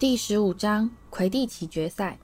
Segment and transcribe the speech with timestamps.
[0.00, 2.18] 第十五章魁地奇决赛。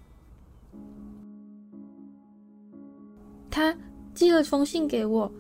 [3.51, 3.77] 他
[4.15, 5.31] 寄了封信给我。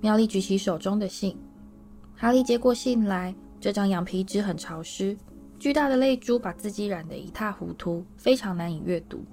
[0.00, 1.36] 妙丽举起手中的信，
[2.14, 3.34] 哈利接过信来。
[3.60, 5.18] 这张羊皮纸很潮湿，
[5.58, 9.24] 巨大的泪珠把字迹染得一塌糊涂，非常难以阅读。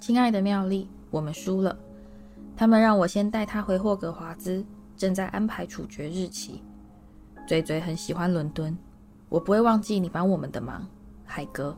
[0.00, 1.78] 亲爱的妙丽，我们输了。
[2.56, 4.64] 他们让我先带他回霍格华兹，
[4.96, 6.62] 正在安排处决日期。
[7.46, 8.74] 嘴嘴很喜欢伦敦。
[9.30, 10.86] 我不会忘记你帮我们的忙，
[11.24, 11.74] 海格。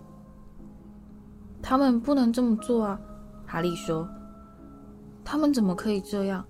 [1.63, 3.01] 他们不能这么做啊，
[3.47, 4.09] 哈利说。
[5.23, 6.45] 他们怎么可以这样？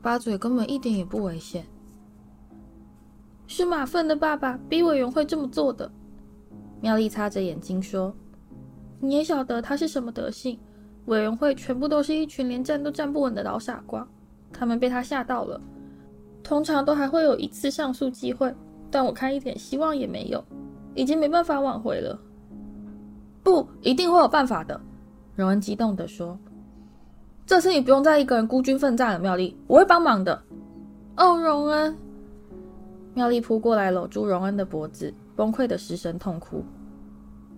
[0.00, 1.66] 八嘴根本一点也不危险。
[3.46, 5.90] 是马粪的爸爸逼委员会这么做的。
[6.80, 8.14] 妙丽擦着眼睛说
[9.00, 10.58] ：“你也晓得他是什么德性。
[11.06, 14.06] 委员会全部都是一群连站都站不稳的老傻瓜，
[14.52, 15.60] 他们被他吓到了。
[16.42, 18.54] 通常都还会有一次上诉机会。”
[18.94, 20.44] 但我看一点希望也没有，
[20.94, 22.16] 已经没办法挽回了。
[23.42, 24.80] 不，一定会有办法的。
[25.34, 26.38] 荣恩激动地说
[27.44, 30.40] ：“这次你不用再一个人孤军奋战了，妙丽，我会帮忙的。”
[31.18, 31.96] 哦，荣恩！
[33.14, 36.64] 妙丽扑过来搂住荣恩的脖子，崩溃的失声痛哭。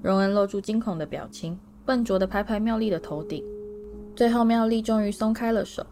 [0.01, 3.45] 荣恩露出惊恐的表情，笨拙的拍拍妙丽的头顶。
[4.15, 5.85] 最后，妙丽终于松开了手。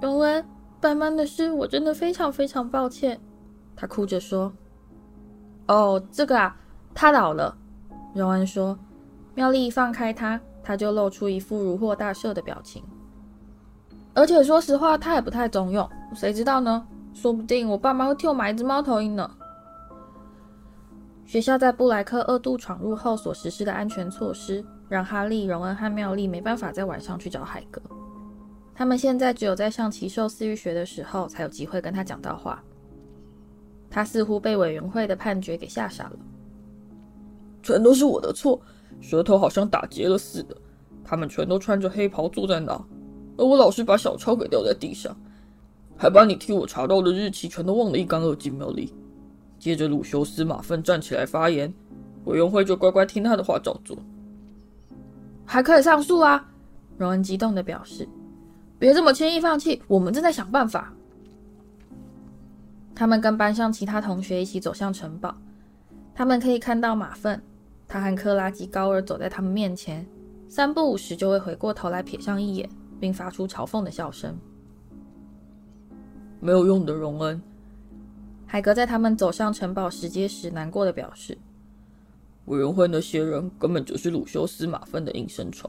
[0.00, 0.44] 荣恩，
[0.80, 3.20] 班班的事，我真的非常非常抱歉。
[3.76, 4.52] 他哭着说
[5.68, 6.56] ：“哦，这个啊，
[6.94, 7.56] 他老了。”
[8.14, 8.78] 荣恩说。
[9.36, 12.84] 妙丽一放开他，他就露出一副如获大赦的表情。
[14.14, 16.86] 而且说实话，他也不太中用，谁知道呢？
[17.12, 19.28] 说不定我爸妈会替我买一只猫头鹰呢。
[21.26, 27.82] 学校在布莱克二度闯入后所实施的安全措施，让哈利、荣恩和妙丽没办法在晚上去找海格。
[28.72, 32.62] 他们现在只有在上奇兽饲育学的时候，才有机会跟他讲到话。
[33.94, 36.18] 他似乎被委员会的判决给吓傻了。
[37.62, 38.60] 全都是我的错，
[39.00, 40.56] 舌头好像打结了似的。
[41.04, 42.72] 他们全都穿着黑袍坐在那，
[43.36, 45.16] 而我老是把小抄给掉在地上，
[45.96, 48.52] 还把你替我查到的日期全都忘得一干二净。
[48.54, 48.92] 妙丽，
[49.60, 51.72] 接着鲁修斯马粪站起来发言，
[52.24, 53.96] 委员会就乖乖听他的话照做。
[55.44, 56.44] 还可以上诉啊！
[56.98, 58.08] 荣恩激动地表示
[58.76, 60.92] ：“别这么轻易放弃，我们正在想办法。”
[62.94, 65.34] 他们跟班上其他同学一起走向城堡，
[66.14, 67.42] 他们可以看到马粪，
[67.88, 70.06] 他和克拉及高尔走在他们面前，
[70.48, 74.38] 三不五时就会回过头来瞥上一眼，并发出嘲讽的笑声。
[76.38, 77.42] 没有用的，荣恩。
[78.46, 81.36] 海格在他们走上城堡石阶时，难过的表示
[82.46, 85.68] ：“委员会那些人根本就是鲁修斯马粪的应声虫。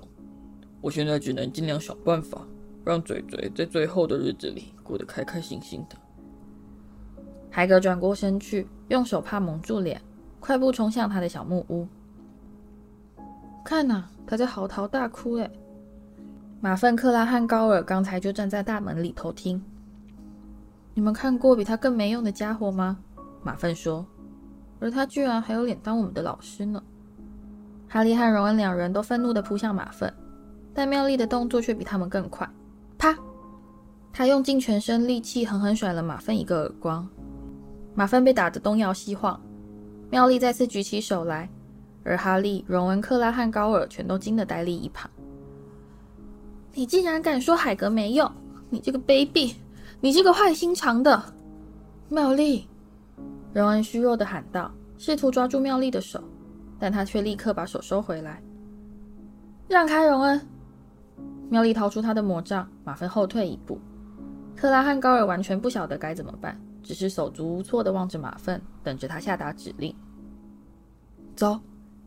[0.81, 2.45] 我现在只能尽量想办法，
[2.83, 5.95] 让嘴嘴在最后的日子里过得开开心心的。”
[7.55, 10.01] 海格转过身去，用手帕蒙住脸，
[10.41, 11.87] 快步冲向他的小木屋。
[13.63, 15.35] 看呐、他在嚎啕大哭。
[15.35, 15.49] 哎，
[16.59, 19.63] 马粪、克拉和高尔刚才就站在大门里偷听。
[20.93, 22.97] 你们看过比他更没用的家伙吗？
[23.41, 24.05] 马粪说。
[24.81, 26.83] 而他居然还有脸当我们的老师呢。
[27.87, 30.13] 哈利和荣恩两人都愤怒地扑向马粪，
[30.73, 32.45] 但妙丽的动作却比他们更快。
[32.97, 33.17] 啪！
[34.11, 37.07] 他用尽全身力气狠狠甩了马粪一个耳光。
[37.95, 39.39] 马芬被打得东摇西晃，
[40.11, 41.49] 妙丽再次举起手来，
[42.03, 45.09] 而哈利、荣恩、克拉和高尔全都惊得呆立一旁。
[46.73, 48.29] 你竟然敢说海格没用！
[48.69, 49.55] 你这个卑鄙！
[50.01, 51.23] 你这个坏心肠的！
[52.09, 52.67] 妙丽，
[53.53, 56.21] 荣恩虚弱地喊道，试图抓住妙丽的手，
[56.77, 58.43] 但他却立刻把手收回来。
[59.69, 60.41] 让开，荣恩！
[61.49, 63.79] 妙丽掏出他的魔杖，马芬后退一步。
[64.53, 66.59] 克拉和高尔完全不晓得该怎么办。
[66.85, 69.93] 只是手足无措地望着马粪，等着他下达指令。
[71.35, 71.59] 走，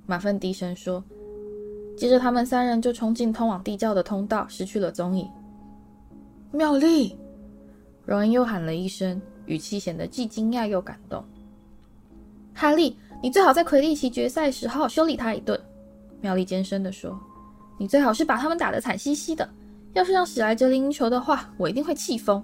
[0.06, 1.02] 马粪低声说。
[1.96, 5.28] 接着，他们三人就冲进通往地窖的通道，失去了踪影。
[6.52, 7.18] 妙丽，
[8.06, 11.24] 荣恩又喊了一声，语气显得既惊讶又感动。
[12.54, 15.60] 哈利，你最好在魁地奇决赛时好好修理他一顿。
[16.20, 17.18] 妙丽尖声地说
[17.78, 19.48] ：“你最好是把他们打得惨兮兮的。
[19.94, 22.40] 要是让史莱哲林赢球的话，我一定会气疯。”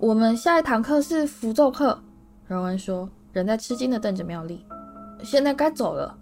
[0.00, 2.00] 我们下一堂课是符咒课，
[2.46, 4.64] 荣恩说，仍在吃惊地瞪着妙丽。
[5.24, 6.16] 现在该走了。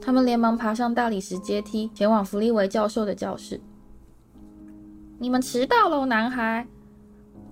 [0.00, 3.60] 他们连忙爬上大理石阶梯，前往弗利维教授的教室。
[5.18, 6.64] 你们迟到了，男孩。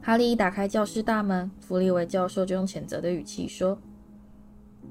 [0.01, 3.77] 哈利一打开教室大门，弗利维教授就用谴责的语气说：“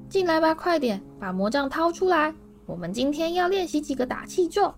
[0.10, 2.36] 进来吧，快点，把魔杖掏出来。
[2.66, 4.74] 我们今天要练习几个打气咒。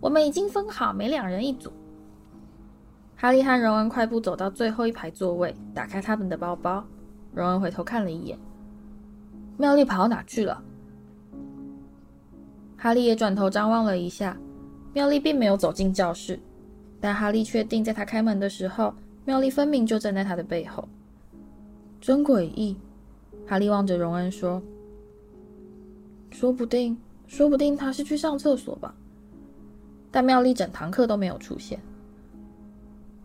[0.00, 1.72] 我们已经分好，每两人一组。”
[3.20, 6.82] 哈利和荣恩快步走到最后一排座位，打开他们的包包。
[7.34, 8.38] 荣恩回头看了一眼
[9.60, 10.62] ：“妙丽跑到哪去了？
[12.78, 14.34] 哈利也转头张望了一下，
[14.94, 16.40] 妙丽并没有走进教室，
[16.98, 18.94] 但哈利确定，在他开门的时候，
[19.26, 20.88] 妙丽分明就站在他的背后。
[22.00, 22.74] 真诡异，
[23.46, 24.62] 哈利望着荣恩说
[26.32, 26.96] ：“说不定，
[27.26, 28.94] 说不定他是去上厕所吧。”
[30.10, 31.78] 但妙丽整堂课都没有出现。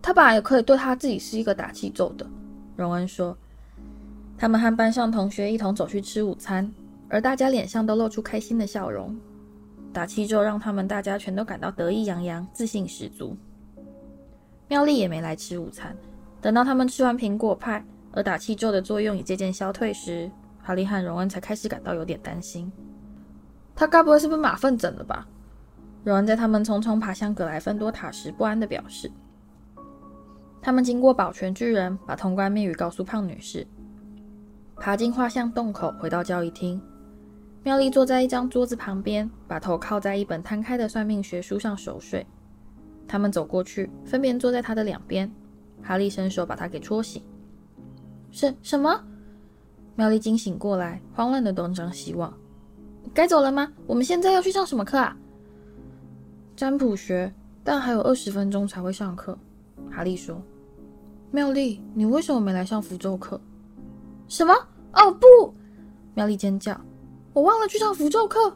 [0.06, 2.28] 他本来也可以对他自己是一个打气咒的，
[2.76, 3.36] 荣恩说。
[4.38, 6.72] 他们和班上同学一同走去吃午餐，
[7.10, 9.18] 而大家脸上都露出开心的笑容。
[9.92, 13.36] 打气咒让他们大家全都感到得意洋洋、自信十足。
[14.68, 15.98] 妙丽也没来吃午餐。
[16.40, 20.30] 等到他们吃完苹果派，而打气咒的作用也渐渐消退时，
[20.62, 22.72] 哈利和荣恩才开始感到有点担心。
[23.76, 25.28] 他该不会是被马粪整了吧？
[26.04, 29.10] 荣恩在他们匆匆爬向格莱芬多塔时不安地表示。
[30.66, 33.68] 他们经过保全巨人，把通关密语告诉胖女士。
[34.78, 36.82] 爬进画像洞口，回到交易厅。
[37.62, 42.26] 妙丽坐在一张桌子旁边，把头靠在一本摊开的算命学书上熟睡。
[43.08, 45.32] 他们走过去，分别坐在他的两边。
[45.84, 47.22] 哈利伸手把他给戳醒。
[48.32, 49.00] 什什么？
[49.96, 52.34] 妙丽惊醒过来，慌乱的东张西望。
[53.14, 53.72] 该走了吗？
[53.86, 55.16] 我们现在要去上什么课啊？
[56.56, 57.32] 占卜学，
[57.64, 59.38] 但还有二十分钟才会上课。
[59.92, 60.42] 哈利说。
[61.36, 63.42] 妙丽，你为什么没来上符咒课？
[64.30, 64.54] 什么？
[64.94, 65.54] 哦不！
[66.14, 66.80] 妙丽尖叫
[67.36, 68.56] ：“我忘了去上符咒课。”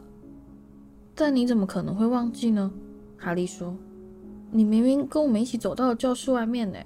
[1.14, 2.72] 但你怎么可能会忘记呢？
[3.18, 3.76] 哈利说
[4.50, 6.78] ：“你明明跟我们一起走到了教室外面呢。”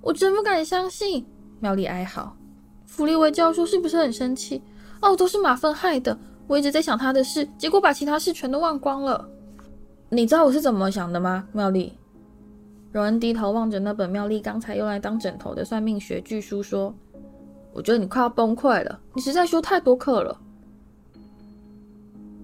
[0.00, 1.26] 我真不敢相信！
[1.60, 2.34] 妙丽哀嚎
[2.86, 4.62] ：“弗利维教授是不是很生气？
[5.02, 6.18] 哦，都是马粪害的！
[6.46, 9.28] 我一直在想他的事，结果把其他事全都忘光了。
[10.08, 11.92] 你知道我是怎么想的吗？”妙丽。
[12.92, 16.94] 荣恩低头望着那本妙丽刚才用来当枕头的算命学巨书说。
[17.74, 20.38] 我觉得你快要崩溃了，你实在修太多课了。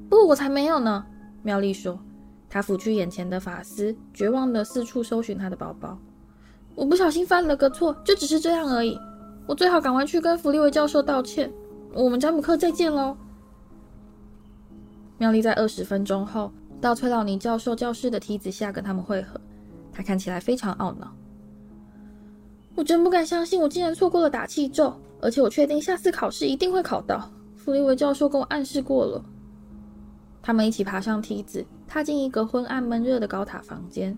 [0.09, 1.05] 不，我才没有呢。
[1.43, 1.99] 妙丽说，
[2.49, 5.99] 她拂去眼前的发丝，绝望地四处搜寻她的包包。
[6.75, 8.99] 我不小心犯了个错，就只是这样而已。
[9.47, 11.53] 我最好赶快去跟弗利维教授道歉。
[11.93, 13.15] 我们占卜课再见喽。
[15.19, 16.51] 妙丽在二十分钟后
[16.81, 19.39] 到崔老尼教授教室的梯子下跟他们会合，
[19.99, 21.13] 他看起来非常懊恼。
[22.77, 24.95] 我真不敢相信，我竟然错过了打气咒。
[25.21, 27.29] 而且我确定下次考试一定会考到。
[27.57, 29.25] 弗利维教授跟我暗示过了。
[30.41, 34.17] 他们一起爬上梯子，踏进一个昏暗闷热的高塔房间。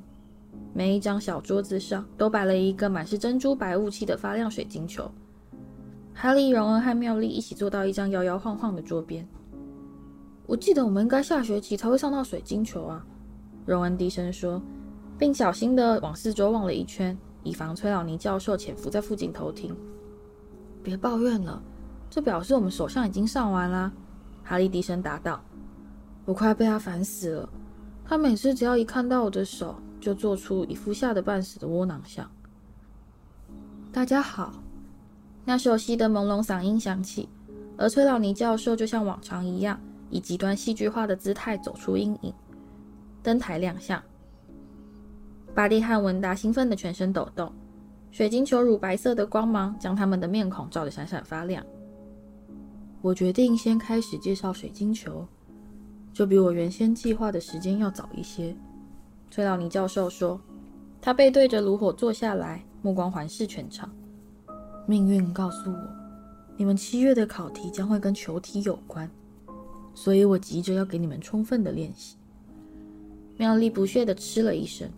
[0.75, 5.11] 每一张小桌子上都摆了一个满是珍珠白雾气的发亮水晶球。
[6.13, 9.27] 哈利、荣恩和妙丽一起坐到一张摇摇晃晃的桌边。
[10.47, 13.03] 我记得我们应该下学期才会上到水晶球啊，
[13.65, 14.61] 荣恩低声说，
[15.21, 19.77] 并小心地往四周望了一圈，以防崔老尼教授潜伏在附近偷听。
[20.83, 21.63] 别抱怨了，
[22.09, 23.93] 这表示我们手相已经上完啦。
[24.43, 25.39] 哈利低声答道
[26.25, 27.49] ：“我快被他烦死了。
[28.03, 32.27] 他每次只要一看到我的手，就做出一副吓得半死的窝囊相。”
[33.93, 34.55] 大家好，
[35.45, 37.29] 那熟悉的朦胧嗓音响起，
[37.77, 42.33] 而崔老尼教授就像往常一样，以极端戏剧化的姿态走出阴影。
[43.23, 44.03] 灯台亮相，
[45.55, 47.53] 巴蒂和文达兴奋的全身抖动。
[48.11, 51.65] 水晶球乳白色的光芒将他们的面孔照得闪闪发亮。
[53.01, 55.25] 我决定先开始介绍水晶球，
[56.13, 58.55] 这比我原先计划的时间要早一些。
[59.31, 60.41] 崔老尼教授说，
[61.01, 63.89] 他背对着炉火坐下来，目光环视全场。
[64.87, 65.89] 命运告诉我，
[66.57, 69.09] 你们七月的考题将会跟球体有关，
[69.95, 72.17] 所以我急着要给你们充分的练习。
[73.37, 74.91] 妙丽不屑地嗤了一声。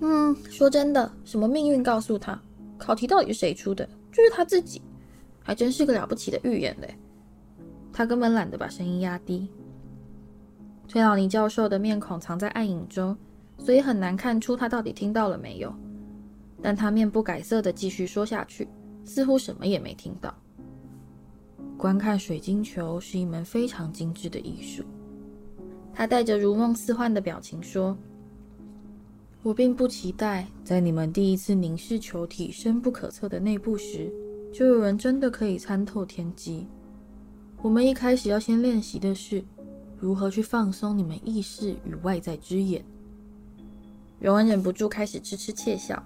[0.00, 2.40] 嗯，说真的，什么命运告诉他，
[2.78, 3.86] 考题到底是谁出的？
[4.10, 4.80] 就是他自己，
[5.42, 6.96] 还真是个了不起的预言嘞。
[7.92, 9.48] 他根本懒得把声音压低。
[10.88, 13.16] 崔老尼教授的面孔藏在暗影中，
[13.58, 15.72] 所以很难看出他到底听到了没有。
[16.62, 18.66] 但他面不改色地继续说下去，
[19.04, 20.34] 似乎什么也没听到。
[21.76, 24.82] 观看水晶球是一门非常精致的艺术。
[25.92, 27.96] 他带着如梦似幻的表情说。
[29.42, 34.12] 我并不期待，在你们第一次凝视球体深不可测的内部时，
[34.52, 36.68] 就有人真的可以参透天机。
[37.62, 39.42] 我们一开始要先练习的是，
[39.98, 42.84] 如何去放松你们意识与外在之眼。
[44.18, 46.02] 荣恩忍不住开始痴痴窃笑，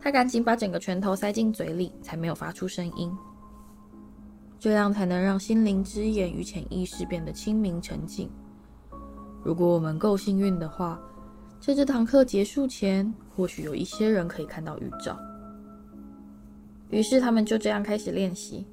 [0.00, 3.16] 他赶紧把整个拳头塞进嘴里，才没有发出声音。
[4.58, 8.28] 这样才能让心灵之眼与潜意识变得清明沉静。
[9.44, 11.00] 如果我们够幸运的话。
[11.66, 15.18] 在这堂课结束前，或许有一些人可以看到预兆。
[16.90, 18.66] 于是他们就这样开始练习。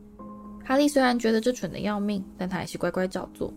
[0.62, 3.54] 哈利虽然觉得这蠢得要命，但他还是乖乖照做。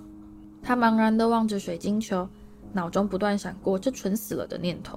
[0.62, 2.28] 他茫然地望着水晶球，
[2.72, 4.96] 脑中不断闪过这蠢死了的念头，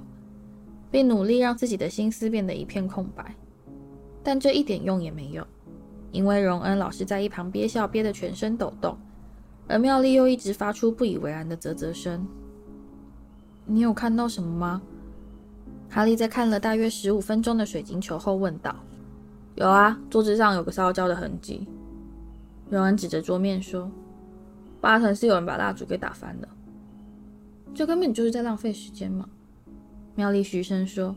[0.88, 3.34] 并努力让自己的心思变得一片空白。
[4.22, 5.44] 但这一点用也没有，
[6.12, 8.96] 因为荣恩老是在一旁憋笑，憋得全身抖动，
[9.66, 12.24] 而妙丽又一直发出不以为然的啧啧声。
[13.68, 14.82] 你有看到什么吗？
[15.90, 18.74] 哈利在看了大约十五分钟的水晶球后问道。
[19.54, 21.68] 有啊，桌子上有个烧焦的痕迹。
[22.70, 23.90] 荣恩指着桌面说。
[24.80, 26.48] 八成是有人把蜡烛给打翻了，
[27.74, 29.28] 这根本就是在浪费时间嘛！
[30.14, 31.16] 妙丽嘘声说：“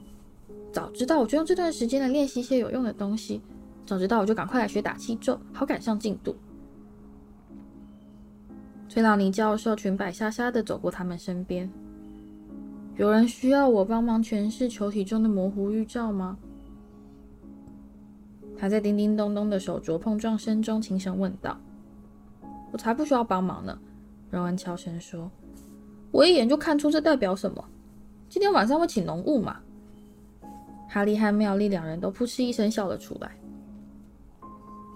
[0.73, 3.39] 早知道我就用这段时间来练习一些有用的东西，
[3.85, 6.35] 早知道我就赶快来学打气咒，好赶上进度。”
[8.89, 11.71] 崔老尼教授裙摆沙沙的走过他们身边。
[12.97, 16.37] 有人需要我帮忙诠释球体中的模糊预兆吗？
[18.57, 21.57] 他在叮叮咚咚的手镯碰撞声中轻声问道。
[22.71, 23.77] 我才不需要帮忙呢，
[24.29, 25.29] 荣恩悄声说
[26.11, 27.63] ：“我一眼就看出这代表什么。
[28.29, 29.59] 今天晚上会请浓雾嘛？”
[30.87, 33.31] 哈利和妙丽两人都扑哧一声笑了出来。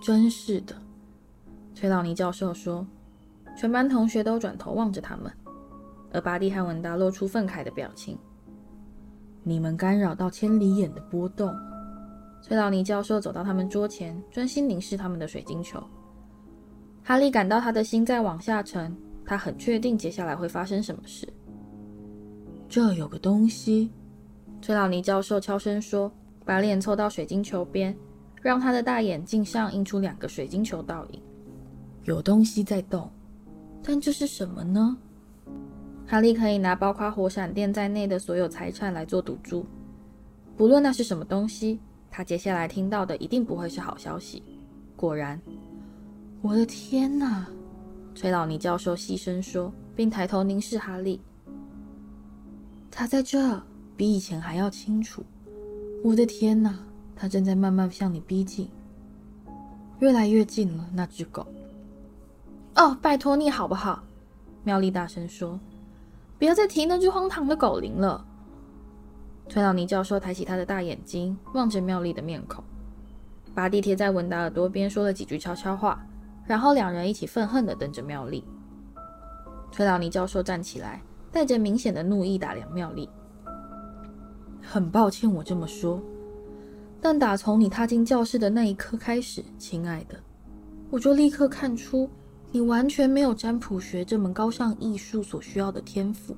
[0.01, 0.75] 真是的，
[1.73, 2.85] 崔老尼教授说。
[3.57, 5.31] 全班同学都转头望着他们，
[6.15, 8.17] 而巴蒂和文达露出愤慨的表情。
[9.43, 11.53] 你们干扰到千里眼的波动。
[12.41, 15.83] 崔老尼教授走到他们桌前，专心凝视他们的水晶球。
[17.03, 18.95] 哈利感到他的心在往下沉，
[19.25, 21.27] 他很确定接下来会发生什么事。
[22.69, 23.91] 这有个东西，
[24.61, 26.11] 崔老尼教授悄声说，
[26.45, 27.95] 把脸凑到水晶球边，
[28.41, 31.21] 让他的大眼镜上映出两个水晶球倒影。
[32.05, 33.11] 有东西在动，
[33.83, 34.97] 但这是什么呢？
[36.07, 39.65] 哈利可以拿包括火闪电在内的所有财产来做赌注，
[40.55, 41.79] 不论那是什么东西，
[42.11, 44.43] 他接下来听到的一定不会是好消息。
[44.95, 45.39] 果然。
[46.41, 47.47] 我的天哪！
[48.13, 51.19] 崔老尼教授细声说，并抬头凝视哈利。
[52.91, 53.59] 他在这，
[53.97, 55.23] 比以前还要清楚。
[56.03, 56.77] 我的天哪！
[57.15, 58.69] 他正在慢慢向你逼近，
[59.99, 60.87] 越来越近了。
[60.93, 61.47] 那只狗。
[62.75, 64.03] 哦，拜托你好不好？
[64.63, 65.59] 妙丽大声说
[66.37, 68.25] ：“不要再提那只荒唐的狗灵了。”
[69.49, 72.63] 崔老尼教授抬起他的大眼睛，望着妙丽的面孔。
[73.53, 76.05] 巴蒂贴在文达耳朵边说了几句悄悄话。
[76.47, 78.43] 然后两人一起愤恨地瞪着妙丽。
[79.71, 81.01] 崔老尼教授站起来，
[81.31, 83.09] 带着明显的怒意打量妙丽。
[84.61, 85.99] 很抱歉我这么说，
[87.01, 90.19] 但打从你踏进教室的那一刻开始，亲爱的，
[90.91, 92.07] 我就立刻看出
[92.51, 96.35] 你完全没有占卜学这门高尚艺术所需要的天赋。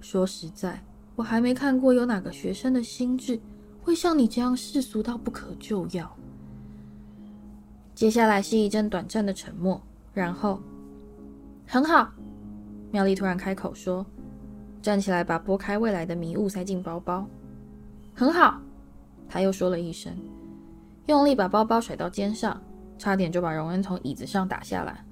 [0.00, 0.80] 说实在，
[1.16, 3.40] 我还没看过有哪个学生的心智
[3.82, 6.16] 会像你这样世俗到不可救药。
[7.94, 9.80] 接下来是一阵短暂的沉默，
[10.12, 10.60] 然后，
[11.66, 12.12] 很好，
[12.92, 14.04] 妙丽突然开口说，
[14.82, 17.26] 站起来把拨开未来的迷雾塞进包包。
[18.14, 18.60] 很好，
[19.28, 20.14] 他又说了一声，
[21.06, 22.62] 用力把包包甩到肩上，
[22.98, 25.02] 差点就把荣恩从椅子上打下来。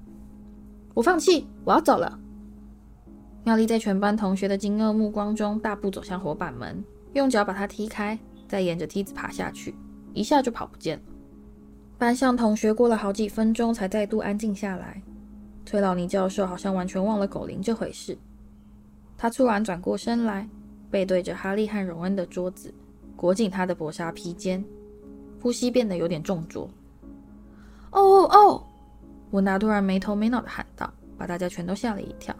[0.95, 2.17] 我放弃，我要走了。
[3.43, 6.81] 妙丽在全班同学的惊愕目光中大步走向火板门，
[7.13, 9.75] 用脚把它踢开，再沿着梯子爬下去，
[10.13, 11.03] 一下就跑不见了。
[11.97, 15.01] 班上同学过了好几分钟才再度安静下来。
[15.65, 18.17] 崔老尼教授好像完全忘了狗铃这回事。
[19.17, 20.47] 他突然转过身来，
[20.89, 22.73] 背对着哈利和荣恩的桌子，
[23.17, 24.63] 裹紧他的薄纱披肩，
[25.41, 26.69] 呼吸变得有点重浊。
[27.91, 28.63] 哦哦哦！
[29.31, 32.35] 文达突然没头没脑地喊道，把大家全都吓了一跳。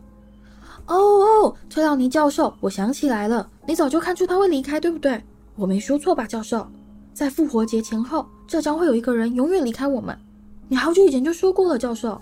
[0.88, 1.56] 哦哦！
[1.70, 5.24] 崔老尼教授，我想起来了，你早就看出他会离开，对不对？
[5.56, 6.68] 我没说错吧，教授？
[7.14, 8.28] 在复活节前后。
[8.48, 10.16] 这将会有一个人永远离开我们。
[10.68, 12.22] 你好久以前就说过了，教授。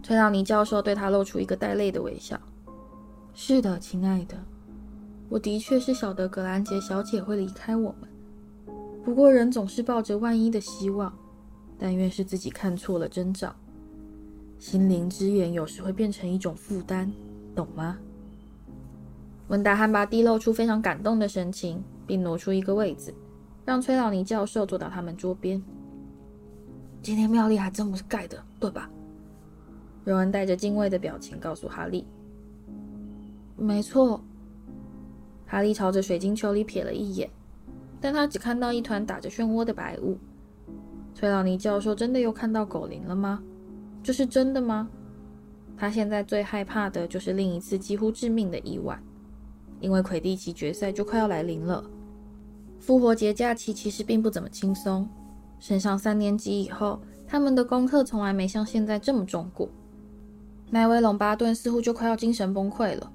[0.00, 2.38] 崔老尼教授对他露出一个带泪的微笑。
[3.34, 4.36] 是的，亲爱的，
[5.28, 8.08] 我的确是晓得格兰杰小姐会离开我们。
[9.04, 11.12] 不过人总是抱着万一的希望，
[11.76, 13.52] 但愿是自己看错了征兆。
[14.60, 17.10] 心灵之眼有时会变成一种负担，
[17.56, 17.96] 懂吗？
[19.48, 23.12] 温达汉巴蒂露出非常感动的神情，并挪出一个位子。
[23.64, 25.62] 让崔老尼教授坐到他们桌边。
[27.02, 28.90] 今天妙丽还真不是盖的，对吧？
[30.04, 32.06] 荣恩带着敬畏的表情告诉哈利
[33.56, 34.22] ：“没错。”
[35.48, 37.30] 哈利朝着水晶球里瞥了一眼，
[37.98, 40.18] 但他只看到一团打着漩涡的白雾。
[41.14, 43.42] 崔老尼教授真的又看到狗灵了吗？
[44.02, 44.88] 这是真的吗？
[45.76, 49.00] 他现在最害怕的就是另一次几乎致命的意外，
[49.80, 51.82] 因为魁地奇决赛就快要来临了。
[52.78, 55.08] 复活节假期其实并不怎么轻松。
[55.58, 59.68] 升上三年级以后，他们的功课从来没像现在这么重过。
[60.70, 63.12] 奈威·龙巴顿似乎就快要精神崩溃了，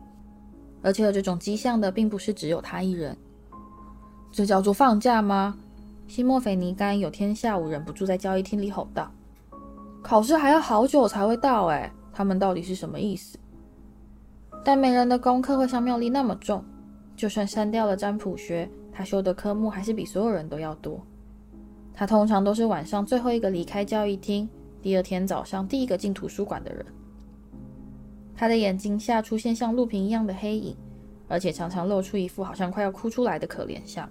[0.82, 3.18] 而且有这种迹象的并不是只有他一人。
[4.32, 5.58] 这叫做放假吗？
[6.08, 9.12] 西莫斐尼甘有天下午忍不住在交易厅里吼道
[10.06, 13.40] ：“考试还要好久才会到，哎，他们到底是什么意思？”
[14.64, 16.64] 但没人的功课会像妙丽那么重，
[17.16, 21.02] 就算删掉了占卜学，他修的科目还是比所有人都要多。
[21.92, 24.48] 他通常都是晚上最后一个离开教育厅，
[24.80, 26.86] 第二天早上第一个进图书馆的人。
[28.36, 30.78] 他的眼睛下出现像路平一样的黑影，
[31.28, 34.08] 而且常常露出一副好像快要哭出来的可怜相。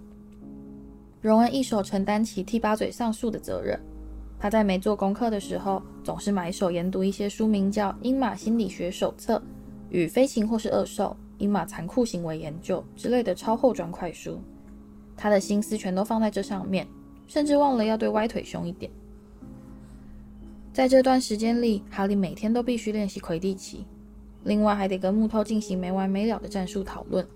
[1.21, 3.79] 荣恩一手承担起替八嘴上诉的责任。
[4.45, 9.39] 他在没做功课的时候，总是买手研读一些书名叫《鹰马心理学手册》
[9.89, 14.39] 与《飞禽或是恶兽：鹰马残酷行为研究》之类的超厚砖块书。
[15.17, 16.87] 他的心思全都放在这上面。
[17.27, 18.93] 甚至忘了要对歪腿凶一点。
[20.75, 23.87] 在这段时间里，哈利每天都必须练习魁地奇，
[24.43, 27.27] 另外还得跟木头进行没完没了的战术讨论，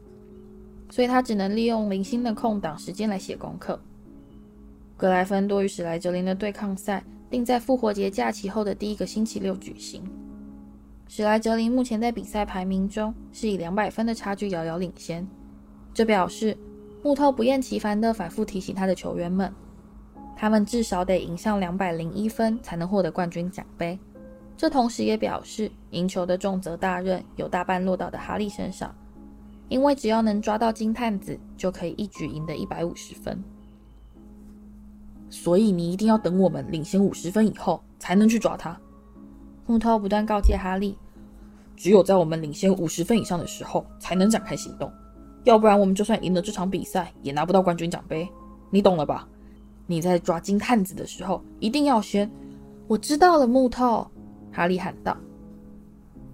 [0.91, 3.81] 所以他只能利用零星的空档时间来写功课。
[4.99, 10.03] 格莱芬多与史莱哲林的对抗赛定在复活节假期后的第一个星期六举行。
[11.07, 15.25] 史莱哲林目前在比赛排名中是以两百分的差距遥遥领先，
[15.95, 16.59] 这表示
[17.01, 19.55] 木头不厌其烦地反复提醒他的球员们。
[20.35, 23.97] 他们至少得赢上两百零一分才能获得冠军奖杯。
[24.57, 28.93] 这同时也表示，赢球的重责大任有大半落到的哈利身上，
[29.69, 33.41] 因为只要能抓到金探子，就可以一举赢得一百五十分。
[35.31, 38.79] 所以你一定要等我们领先五十分以后才能去抓他。
[39.67, 40.97] 木头不断告诫哈利，
[41.77, 44.91] 只有在我们领先五十分以上的时候才能展开行动，
[45.45, 48.29] 要不然我们就算赢了这场比赛，也拿不到冠军奖杯。
[48.71, 49.29] 你懂了吧？
[49.87, 52.31] 你在抓金探子的时候，一定要先。
[52.87, 54.07] 我知道了，木头。
[54.51, 55.17] 哈利喊道。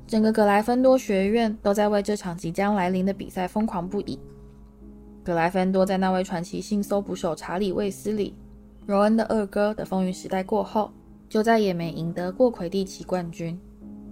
[0.07, 4.19] 整个格莱芬多学院都在为这场即将来临的比赛疯狂不已。
[5.25, 8.35] 格莱芬多在那位传奇性搜捕手查理·卫斯理，
[8.87, 10.91] 荣恩的二哥的风云时代过后，
[11.29, 13.59] 就再也没赢得过魁地奇冠军。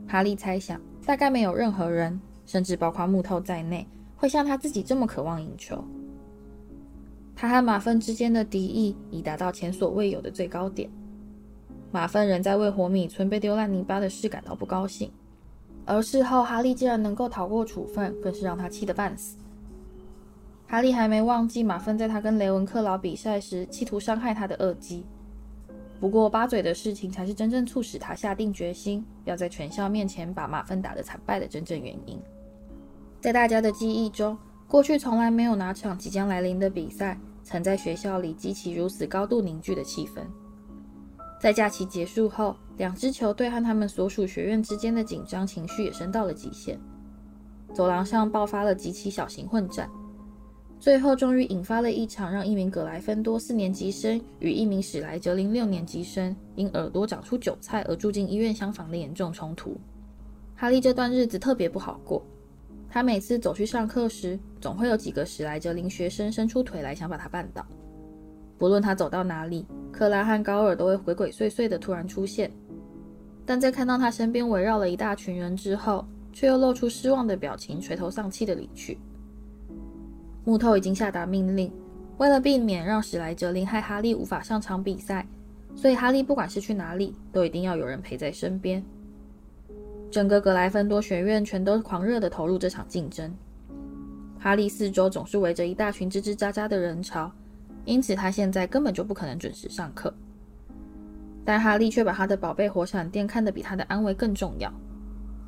[0.08, 5.84] 哈利猜想，大概没有任何人，甚至包括木头在内，会像他自己这么渴望赢球。
[7.34, 10.88] 他和马粪之间的敌意已达到前所未有的最高点。
[11.90, 15.10] 马粪仍在为活米村被丢烂泥巴的事感到不高兴，
[15.84, 19.36] 而事后哈利竟然能够逃过处分，更是让他气得半死。
[20.72, 25.04] 哈利还没忘记马芬在他跟雷文克劳比赛时企图伤害他的恶绩，
[26.00, 32.18] 不过八嘴的事情才是真正促使他下定决心要在全校面前把马芬打得惨败的真正原因。
[33.20, 34.34] 在大家的记忆中，
[34.66, 37.18] 过去从来没有哪场即将来临的比赛。
[37.44, 40.22] 曾在学校里激起如此高度凝聚的气氛。
[41.38, 46.80] 在假期结束后，两支球队和他们所属学院之间的紧张情绪也升到了极限。
[47.74, 49.90] 走廊上爆发了几起小型混战，
[50.82, 59.76] 最后终于引发了一场让一名格莱芬多四年级生与一名史莱哲林六年级生因耳朵长出韭菜而住进医院厢房的严重冲突。
[60.56, 62.20] 哈利这段日子特别不好过。
[62.90, 67.64] 他每次走去上课时，总会有几个史莱哲林学生伸出腿来想把他绊倒。
[68.58, 72.50] 不论他走到哪里，克拉和高尔都会鬼鬼祟祟地突然出现。
[73.46, 78.98] 但在看到他身边围绕了一大群人之后，却又露出失望的表情，垂头丧气地离去。
[80.44, 81.72] 木头已经下达命令，
[82.18, 85.26] 为了避免让史莱哲林害哈利无法上场比赛，
[85.76, 88.84] 所以哈利不管是去哪里，都一定要有人陪在身边。
[90.10, 93.32] 整个格莱芬多学院全都狂热地投入这场竞争。
[94.38, 97.30] 哈利四周总是围着一大群吱吱喳喳的人潮，
[97.84, 100.12] 因此他现在根本就不可能准时上课。
[101.44, 104.72] 但哈利却把他的宝贝火闪电看得比他的安危更重要。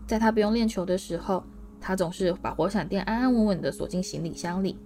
[0.06, 1.42] 在他不用练球的时候，
[1.86, 4.78] 他总是把火闪电安安稳稳地锁进行李箱里，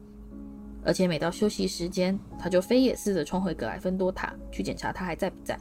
[0.85, 5.57] 而且每到休息时间，他就飞也似的冲回格莱芬多塔去检查他还在不在。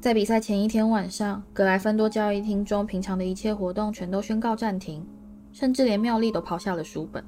[0.00, 5.06] 在比赛前一天晚上，格莱芬多交易厅中平常的一切活动全都宣告暂停，
[5.52, 7.22] 甚至连妙丽都抛下了书本。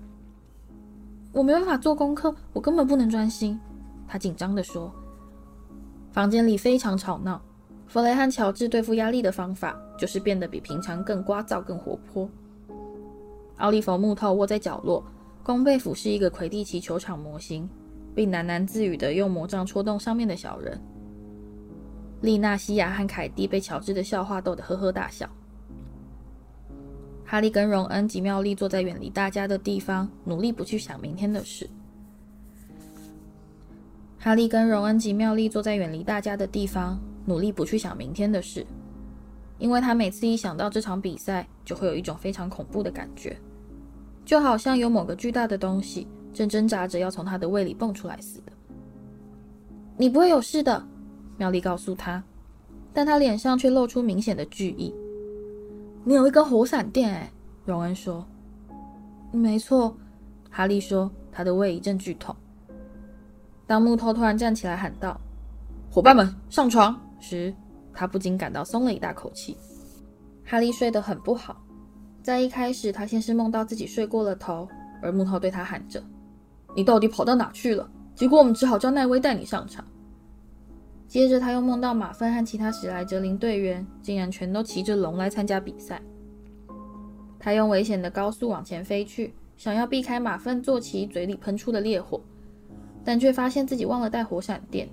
[1.33, 3.61] 我没办法做功课，我根本不能专心。
[4.09, 4.91] 他紧张地说。
[6.13, 7.43] 房间里非常吵闹。
[7.87, 12.29] 弗雷和乔治对付压力的方法就是变得比平常更聒噪、更活泼。
[13.59, 15.03] 奥利弗木头窝在角落，
[15.43, 17.69] 弓背俯视一个魁地奇球场模型，
[18.15, 20.79] 并喃喃自语地用魔杖戳动上面的小人。
[22.21, 25.29] 丽娜西亚和凯蒂被乔治的笑话逗得呵呵大笑。
[27.25, 31.69] 哈利跟荣恩及妙丽坐在远离大家的地方，努力不去想明天的事。
[34.19, 38.67] 哈利跟荣恩及妙丽坐在远离大家的地方，努力不去想明天的事，
[39.59, 43.37] 因为他每次一想到这场比赛，就会有一种非常恐怖的感觉，
[44.25, 48.53] 就好像有某个巨大的东西正挣扎着要从他的胃里蹦出来似的。
[49.97, 50.87] 你不会有事的，
[51.37, 52.23] 妙丽告诉他，
[52.93, 54.95] 但他脸上却露出明显的惧意。
[56.05, 57.33] 你有一根火闪电，哎，
[57.65, 58.25] 荣恩说。
[59.33, 59.97] 没错，
[60.51, 62.35] 哈利说，他的胃一阵剧痛。
[63.67, 65.21] 当木头突然站起来喊道
[65.91, 67.55] ：“伙伴们，上床！”时，
[67.93, 69.57] 他不禁感到松了一大口气。
[70.45, 71.61] 哈利睡得很不好，
[72.23, 74.69] 在一开始，他先是梦到自己睡过了头，
[75.03, 76.03] 而木头对他喊着
[76.77, 79.85] ：“你到底跑到哪去了？”结果我们只好叫奈威带你上场。
[81.07, 86.01] 接着，他又梦到马粪和其他史莱哲林队员竟然全都骑着龙来参加比赛。
[87.39, 92.21] 他用危险的高速往前飞去，想要避开马粪坐骑嘴里喷出的烈火。
[93.05, 94.89] 但却发现自己忘了带火闪电，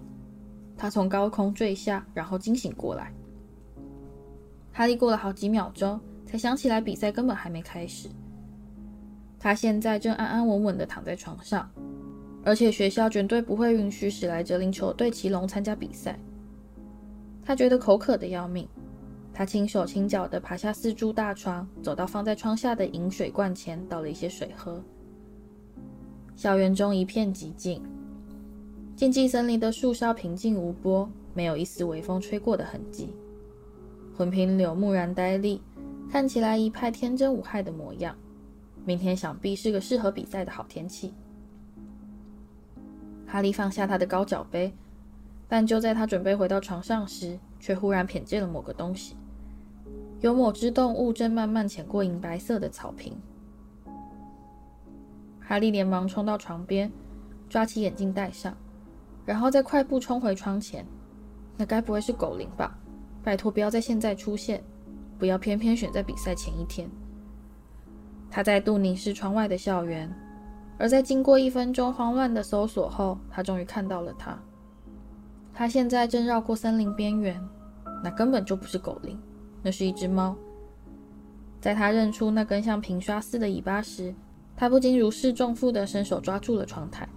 [0.78, 3.14] 他从高空坠下，然后惊醒过来。
[4.72, 8.10] 哈利过了好几秒钟，才想起来比赛根本还没开始。
[9.40, 11.70] 他现在正安安稳稳地躺在床上，
[12.44, 16.18] 而且学校绝对不会允许史莱哲林球队骑龙参加比赛。
[17.46, 18.68] 他觉得口渴得要命，
[19.34, 24.82] 他轻手轻脚地爬下四柱大床，走到放在窗下的饮水罐前，倒了一些水喝。
[26.36, 27.80] 校园中一片寂静。
[28.96, 33.10] 禁忌森林的树梢平静无波，没有一丝微风吹过的痕迹。
[34.16, 35.60] 魂瓶柳木然呆立，
[36.12, 38.16] 看起来一派天真无害的模样。
[38.86, 41.12] 明天想必是个适合比赛的好天气。
[43.26, 44.72] 哈利放下他的高脚杯，
[45.48, 49.16] 但就在他准备回到床上时，却忽然瞥见了某个东西。
[50.22, 53.18] 有某只动物正慢慢潜过银白色的草坪。
[55.42, 56.92] 哈利连忙冲到床边，
[57.50, 58.56] 抓起眼镜戴上。
[59.26, 60.86] 然后再快步冲回窗前，
[61.58, 62.78] 那该不会是狗灵吧？
[63.24, 64.64] 拜托，不要在现在出现，
[65.18, 66.90] 不要偏偏选在比赛前一天。
[68.30, 70.14] 他再度凝视窗外的校园，
[70.78, 74.38] 而在经过一分钟慌乱的搜索后，他终于看到了它。
[75.54, 77.40] 他现在正绕过森林边缘，
[78.04, 79.18] 那根本就不是狗灵，
[79.62, 80.36] 那是一只猫。
[81.62, 84.14] 在他认出那根像平刷似的尾巴时，
[84.58, 87.08] 他不禁如释重负地伸手抓住了窗台。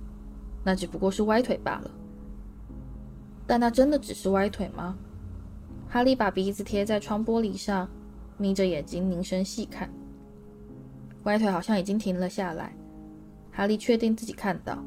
[0.66, 1.90] 那只不过是歪腿罢了，
[3.46, 4.98] 但那真的只是歪腿吗？
[5.88, 7.88] 哈利把鼻子贴在窗玻璃上，
[8.36, 9.88] 眯着眼睛凝神细看。
[11.22, 12.74] 歪腿好像已经停了下来。
[13.52, 14.82] 哈利确定自己看到，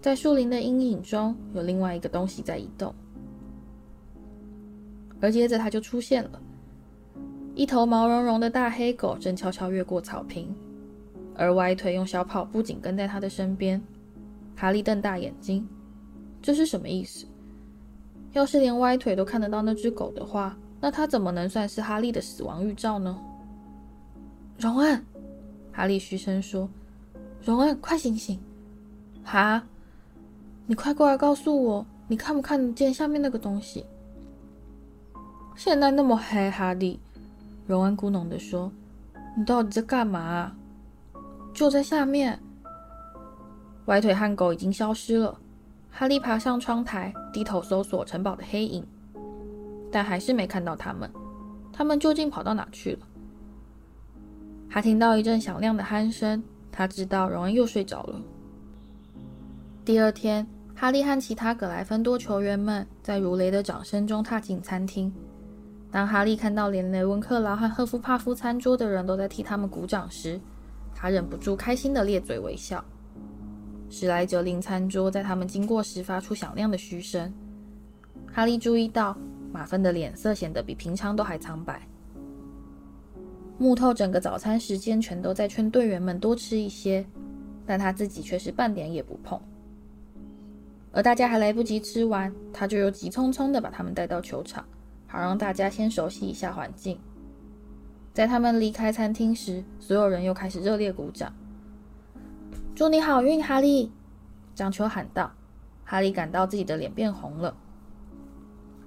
[0.00, 2.94] 在树林的阴影中有另外一个东西在移动，
[5.20, 6.40] 而接着它就出现了，
[7.54, 10.56] 一头毛茸茸的大黑狗正悄悄越过草坪，
[11.36, 13.78] 而歪腿用小跑步紧跟在它的身边。
[14.62, 15.66] 哈利瞪大眼睛，
[16.40, 17.26] 这是什么意思？
[18.30, 23.20] 要是连歪腿都看得到那只狗的话，那它怎么能算是哈利的死亡预兆呢？
[24.56, 25.04] 荣恩，
[25.72, 26.68] 哈利嘘声说
[27.44, 28.38] ：“荣恩，快醒醒！
[29.24, 29.60] 哈，
[30.66, 33.84] 你快过来告诉我，你看不看得见下面那个东西？”
[35.58, 37.00] 现在那么黑，哈利，
[37.66, 38.70] 荣恩咕哝地说
[39.36, 40.54] ：“你到底在干嘛？
[41.52, 42.38] 就在下面。”
[43.86, 45.38] 歪腿和狗已经消失了。
[45.90, 48.86] 哈利爬上窗台，低头搜索城堡的黑影，
[49.90, 51.10] 但还是没看到他们。
[51.72, 53.00] 他们究竟跑到哪去了？
[54.70, 58.20] 他听到一阵响亮的鼾声，他知道荣恩又睡着了。
[59.84, 65.12] 第二天，哈利和其他格莱芬多球员们在如雷的掌声中踏进餐厅。
[65.90, 70.40] 当哈利看到连雷文克劳和赫夫帕夫餐桌的人都在替他们鼓掌时，
[70.94, 72.82] 他忍不住开心地咧嘴微笑。
[73.94, 77.30] 史莱哲林餐桌在他们经过时发出响亮的嘘声。
[78.32, 79.14] 哈利注意到
[79.52, 81.86] 马芬的脸色显得比平常都还苍白。
[83.58, 87.04] 木头整个早餐时间全都在劝队员们多吃一些，
[87.66, 89.38] 但他自己却是半点也不碰。
[90.90, 94.64] 而大家还来不及吃完，他就又急匆匆地把他们带到球场，
[95.06, 96.98] 好让大家先熟悉一下环境。
[98.14, 101.30] 在他们离开餐厅时，所有人又开始热烈鼓掌。
[102.74, 103.92] 祝你好运，哈利！
[104.54, 105.30] 张秋喊道。
[105.84, 107.54] 哈利感到自己的脸变红了。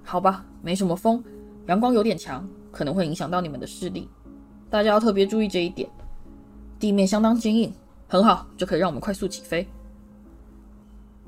[0.02, 1.22] 好吧，没什么风，
[1.66, 4.08] 阳光有点强，可能会影响到你们的视力。
[4.68, 5.88] 大家要特别注意这一点。
[6.80, 7.72] 地面相当坚硬，
[8.08, 9.66] 很好，就可以让我们快速起飞。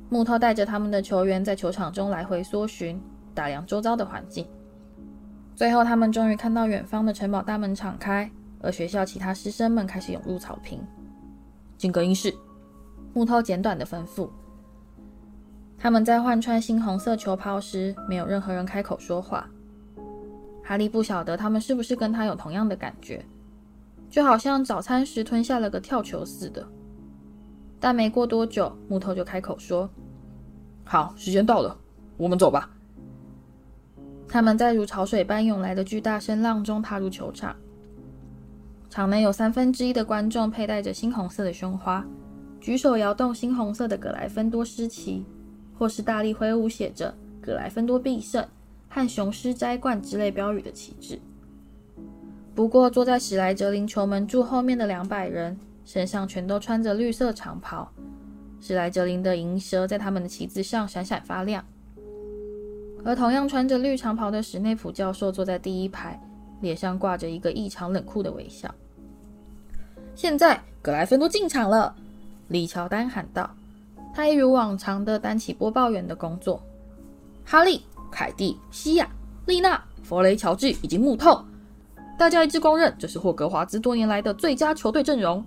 [0.08, 3.00] 木头带着他们的球员在球场中来回搜寻，
[3.34, 4.44] 打量周遭的环境。
[5.54, 8.28] 最后，他们终于看到远方的城堡大门敞开，
[8.60, 10.80] 而学校其他师生们开始涌入草坪。
[11.76, 12.34] 进更衣室。
[13.12, 14.28] 木头简短的吩咐。
[15.76, 19.48] 他们在换穿猩红色球袍时，没有任何人开口说话。
[20.64, 23.24] 哈利不晓得他们是不是跟他有同样的感觉，
[24.10, 26.66] 就好像早餐时吞下了个跳球似的。
[27.80, 29.88] 但没过多久，木头就开口说
[30.84, 31.78] ：“好，时间到了，
[32.16, 32.70] 我们走吧。”
[34.28, 37.56] 他们在如潮水般涌来的巨大声浪中踏入球场。
[38.90, 42.04] 场内有三分之一的观众佩戴着猩红色的胸花，
[42.60, 45.24] 举手摇动猩红色的葛莱芬多狮旗，
[45.78, 48.44] 或是大力挥舞写着“葛莱芬多必胜”
[48.88, 51.18] 和“雄狮摘冠”之类标语的旗帜。
[52.54, 57.88] 不过，坐在史莱哲林球门柱后面的两百人，身上全都穿着绿色长袍，
[58.60, 61.64] 史莱哲林的银蛇在他们的旗子上闪闪发亮。
[63.04, 66.20] 而同样穿着绿长袍的史内普教授坐在第一排，
[66.60, 68.68] 脸上挂着一个异常冷酷的微笑。
[70.16, 71.94] 现在，葛莱芬多进场了，
[72.48, 73.48] 李乔丹喊道。
[74.14, 76.60] 他一如往常的担起播报员的工作。
[77.44, 79.08] 哈利、凯蒂、西亚、
[79.46, 81.40] 丽娜、弗雷、乔治以及木头，
[82.18, 85.44] 大家一致公认这是霍格华兹多年来的最佳球队阵容。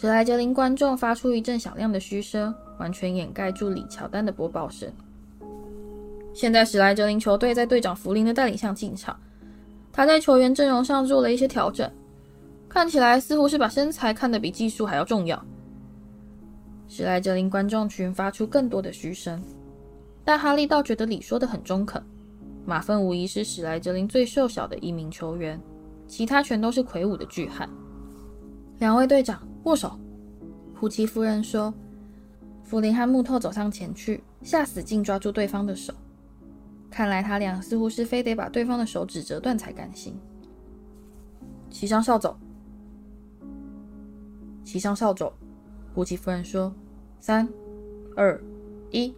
[0.00, 4.90] 史莱哲林观众发出一阵响亮的嘘声，完全掩盖住李乔丹的播报声。
[6.34, 9.16] 现在，史莱哲林球队在队长弗林的带领下进场。
[9.92, 11.88] 他在球员阵容上做了一些调整，
[12.68, 15.40] 看起来似乎是把身材看得比技术还要重要。
[16.94, 19.42] 史莱哲林观众群发出更多的嘘声，
[20.26, 22.04] 但哈利倒觉得李说的很中肯。
[22.66, 25.58] 马粪无疑是史莱哲林最瘦小的一名球员，
[26.06, 27.66] 其他全都是魁梧的巨汉。
[28.78, 29.98] 两位队长握手，
[30.78, 31.72] 胡奇夫人说。
[32.62, 35.94] 弗林和木头走上前去，下死劲抓住对方的手。
[36.90, 40.14] 看来他俩似乎是非得把对方的手指折断才甘心。
[41.70, 42.36] 骑上扫帚，
[44.62, 45.32] 骑上扫帚。
[45.94, 46.74] 胡奇夫人说
[47.22, 47.48] ：“三、
[48.16, 48.42] 二、
[48.90, 49.14] 一。”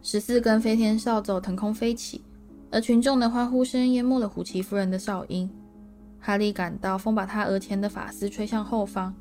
[0.00, 2.22] 十四根飞天扫帚腾空飞起，
[2.70, 5.50] 而群众的欢呼声淹没了胡奇夫人的哨音。
[6.20, 9.12] 哈利感到风把他额前的发丝吹向后方，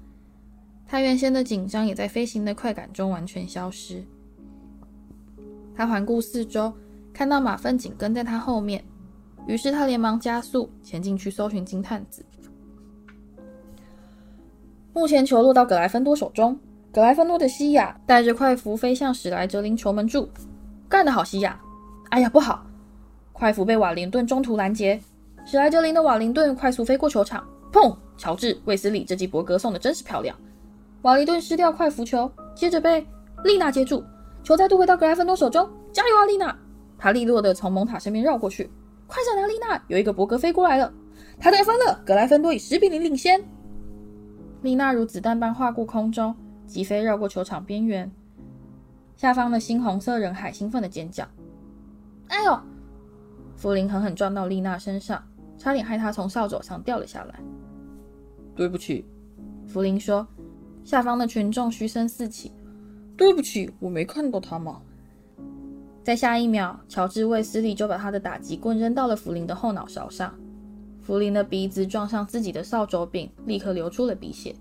[0.86, 4.04] 他原先的紧张也在飞行的快感中完全消失。
[5.76, 6.72] 他环顾四周，
[7.12, 8.86] 看到马份紧跟在他后面，
[9.48, 12.24] 于是他连忙加速前进去搜寻金探子。
[14.93, 16.60] 目前球落到葛莱芬多手中，
[16.91, 20.28] 格莱芬多的西亚带着快符飞向史莱哲林球门柱，
[20.89, 21.60] 干得好，西亚！
[22.10, 22.65] 哎呀，不好，
[23.32, 24.99] 快符被瓦林顿中途拦截，
[25.45, 27.95] 史莱哲林的瓦林顿快速飞过球场，砰！
[28.17, 30.36] 乔治·卫斯理这记博格送的真是漂亮，
[31.04, 33.06] 瓦林顿失掉快符球，接着被
[33.43, 34.04] 丽娜接住。
[34.43, 36.58] 球再度回到格莱芬多手中，加油啊，丽娜！
[36.97, 38.67] 他利落地从蒙塔身边绕过去，
[39.06, 39.80] 快闪啊，丽娜！
[39.88, 40.91] 有一个博格飞过来了，
[41.39, 43.39] 他得分了，格莱芬多以十比零领先。
[44.63, 46.36] 丽娜如子弹般划过空中，
[46.69, 48.10] 疾飞绕过球场边缘，
[49.17, 51.27] 下方的猩红色人海兴奋的尖叫
[52.29, 52.58] ：“哎呦！”
[53.58, 55.21] 弗林狠狠撞到丽娜身上，
[55.58, 57.39] 差点害她从扫帚上掉了下来。
[58.55, 59.03] “对不起。”
[59.67, 60.25] 弗林说，
[60.84, 62.51] 下方的群众嘘声四起。
[63.17, 64.82] 对不起，我没看到他嘛。
[66.03, 70.34] 在下一秒，乔治·卫斯理就把他的打击棍扔到了弗林的后脑勺上，
[71.01, 74.55] 弗林的鼻子撞上自己的扫帚柄，立刻流出了鼻血。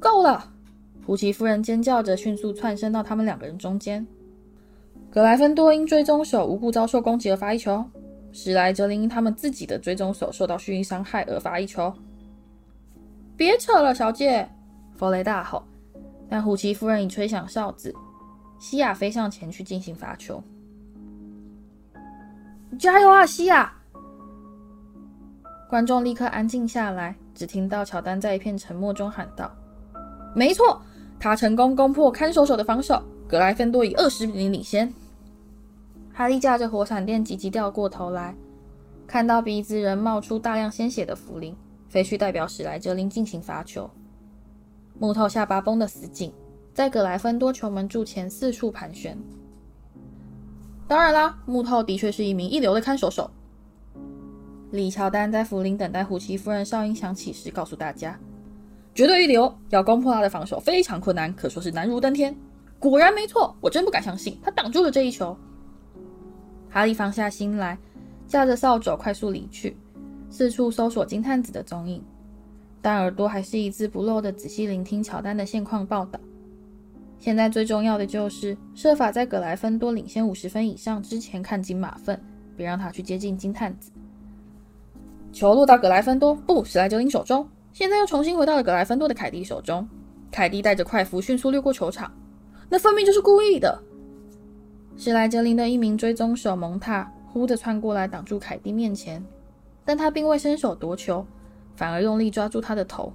[0.00, 0.52] 够了！
[1.06, 4.04] 胡奇夫人尖叫着，迅速窜身到他们两个人中间。
[5.08, 7.84] 格莱芬多因追踪手无故遭受攻击而罚一球，
[8.32, 11.94] 史莱哲林因他们自己的追踪手受到蓄意伤害而罚一球。
[13.36, 14.48] 别扯了，小姐！
[14.96, 15.62] 弗雷大吼。
[16.28, 17.94] 但胡奇夫人已吹响哨子，
[18.58, 20.42] 西亚飞上前去进行罚球。
[22.76, 23.72] 加油啊，西亚！
[25.70, 29.48] 观众立刻安静下来，只听到乔丹在一片沉默中喊道
[30.34, 30.82] ：“没错，
[31.18, 34.92] 他成功攻破看守手的防守，格莱芬多以二十比零领先。”
[36.12, 38.34] 哈利驾着火闪电急急掉过头来，
[39.06, 41.54] 看到鼻子仍冒出大量鲜血的弗林
[41.88, 43.90] 飞去代表史莱哲林进行罚球。
[44.98, 46.32] 木头下巴绷得死紧，
[46.72, 49.16] 在葛莱芬多球门柱前四处盘旋。
[50.88, 53.30] 当然啦，木头的确是一名一流的看守手。
[54.70, 58.18] 李乔丹在福林等待胡奇夫人哨音响起时告诉大家
[58.96, 62.34] ：“绝对一流，要攻破他的防守非常困难，可说是难如登天。”
[62.80, 65.36] 果然没错，我真不敢相信他挡住了这一球。
[66.70, 67.78] 哈利放下心来，
[68.26, 69.76] 架着扫帚快速离去，
[70.30, 72.02] 四处搜索金探子的踪影。
[72.80, 76.18] 但耳朵还是一字不漏地仔细聆听乔丹的现况报道。
[77.18, 82.18] 现在最重要的就是设法在葛莱芬多领先五十分以上之前看紧马粪，
[82.56, 83.90] 别让他去接近金探子。
[85.32, 87.46] 球落到葛莱芬多，不，史莱哲林手中。
[87.76, 89.86] 现在又重新回到了葛莱芬多的凯蒂手中。
[90.30, 92.10] 凯蒂带着快符迅速掠过球场。
[92.70, 93.78] 那分明就是故意的！
[94.96, 99.22] 史莱哲林的一名追踪手蒙塔忽地窜过来挡住凯蒂面前，
[99.84, 101.26] 但他并未伸手夺球，
[101.74, 103.12] 反而用力抓住他的头。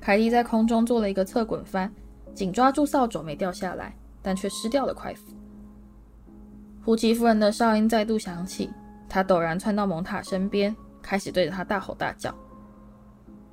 [0.00, 1.92] 凯蒂在空中做了一个侧滚翻，
[2.32, 5.34] 紧抓住扫帚没掉下来，但却失掉了快符。
[6.82, 8.70] 胡奇夫人的哨音再度响起，
[9.06, 12.34] 她陡然窜到蒙塔身边，开始对着他大吼大叫。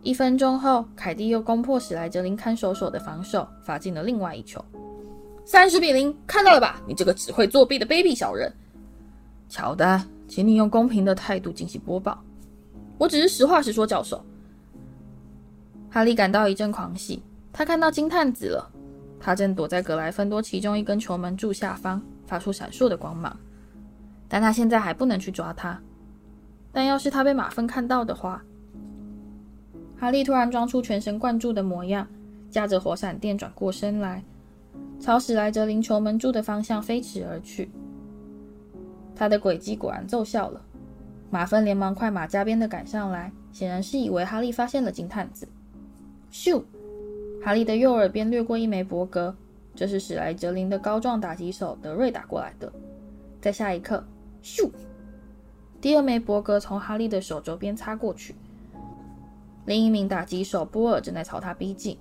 [0.01, 4.63] 一分钟后，凯蒂又攻破史莱哲林看守所的防守，罚进了另外一球。
[5.45, 6.81] 三十比零，看到了吧？
[6.87, 8.51] 你这个只会作弊的卑鄙小人！
[9.49, 12.23] 乔丹，请你用公平的态度进行播报。
[12.97, 14.23] 我只是实话实说，教授。
[15.89, 18.71] 哈利感到一阵狂喜，他看到金探子了。
[19.19, 23.35] 他正躲在格莱芬多其中一根球门柱下方，发出闪烁的光芒。
[24.29, 25.77] 但他现在还不能去抓他。
[26.71, 28.41] 但要是他被马粪看到的话，
[29.99, 32.07] 哈利突然装出全神贯注的模样，
[32.49, 34.23] 驾着火闪电转过身来，
[34.97, 37.69] 朝史莱哲林球门柱的方向飞驰而去。
[39.13, 40.61] 他的诡计果然奏效了。
[41.29, 45.47] 马芬连忙快马加鞭地赶上来，显然是以为哈利发现了金探子。
[46.31, 46.63] 咻！
[47.43, 49.35] 哈利的右耳边掠过一枚博格，
[49.75, 52.71] 这是史莱哲林的高壮打击手德瑞打过来的。
[53.41, 54.03] 在下一刻，
[54.41, 54.69] 咻！
[55.81, 58.33] 第二枚博格从哈利的手肘边擦过去。
[59.69, 61.95] 另一名打击手波尔正在朝他逼近。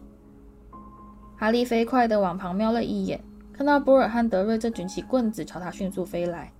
[1.36, 6.50] 哈利飞快地往旁瞄了一眼，看到波尔和德瑞正举起棍子朝他迅速飞来。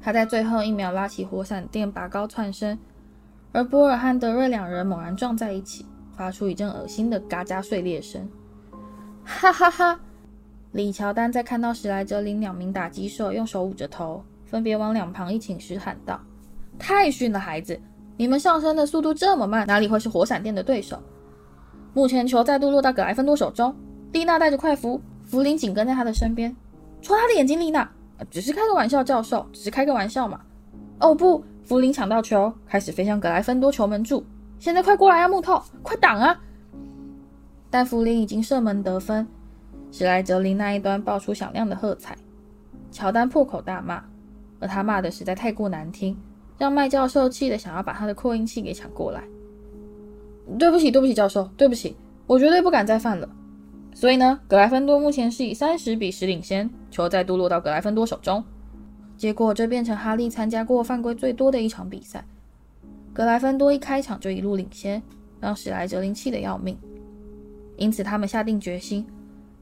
[0.00, 2.78] 他在最后一秒拉起火闪电，拔高窜身，
[3.52, 5.84] 而波尔和德瑞两人猛然撞在一起。
[6.16, 8.28] 发出一阵恶心的嘎吱碎裂声，
[9.24, 10.00] 哈哈哈！
[10.72, 16.20] 李乔丹在看到史莱哲林两名打击手用手捂着头，分别往两旁一倾时喊道
[16.76, 17.80] ：“太逊了，孩子！
[18.18, 21.02] 你们上升的速度这么慢，哪里会是火闪电的对手？”
[21.94, 23.74] 目前球再度落到格莱芬多手中，
[24.12, 26.54] 丽娜带着快符，弗林紧跟在他的身边。
[27.00, 27.88] 戳他的眼睛，丽娜！
[28.30, 30.40] 只是开个玩笑，教授，只是开个玩笑嘛。
[31.00, 31.42] 哦不！
[31.64, 34.24] 弗林抢到球，开始飞向格莱芬多球门柱。
[34.58, 36.38] 现在快过来啊，木头，快挡啊！
[37.70, 39.26] 但弗林已经射门得分，
[39.92, 42.16] 史莱哲林那一端爆出响亮的喝彩。
[42.90, 44.02] 乔丹破口大骂，
[44.58, 46.16] 而他骂的实在太过难听，
[46.58, 49.22] 让麦教授气得想要把他的扩音器给抢过来。
[50.58, 53.28] 对不起，对不起，教授，对不起，我绝对不敢再犯了。
[53.94, 58.42] 所以呢，格莱芬多目前是以三十比十领先，球再度落到格莱芬多手中。
[59.16, 62.24] 结果这变成哈利参加过犯规最多的一场比赛。
[63.12, 65.02] 格莱芬多一开场就一路领先，
[65.40, 66.78] 让史莱哲林气得要命。
[67.76, 69.04] 因此，他们下定决心，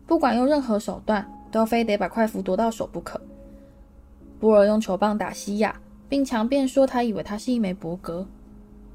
[0.06, 3.20] 不管用任何手段，都非得把快符夺到手不可。
[4.38, 8.26] 波尔用球棒打西亚，并强辩说他以为他是一枚伯格。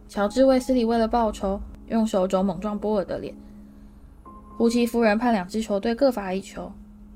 [0.07, 3.33] 乔治·卫斯理为了报仇，用手肘猛撞波尔的脸。
[4.57, 6.71] 胡奇夫人判两支球队各罚一球，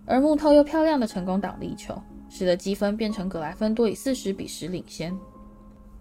[0.05, 1.93] 而木头又漂亮的成功挡了一球，
[2.29, 5.15] 使得积分变成格莱芬多以四十比十领先。